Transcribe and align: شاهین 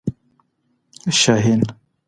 شاهین 1.19 1.61